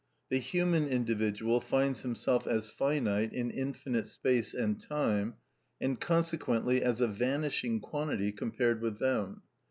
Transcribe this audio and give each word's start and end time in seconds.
The 0.29 0.39
human 0.39 0.87
individual 0.87 1.61
finds 1.61 2.01
himself 2.01 2.47
as 2.47 2.71
finite 2.71 3.33
in 3.33 3.51
infinite 3.51 4.07
space 4.07 4.55
and 4.55 4.81
time, 4.81 5.35
and 5.79 6.01
consequently 6.01 6.81
as 6.81 7.01
a 7.01 7.07
vanishing 7.07 7.79
quantity 7.81 8.31
compared 8.31 8.81
with 8.81 8.97
them. 8.97 9.43